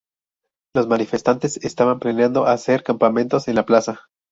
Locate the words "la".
3.53-3.67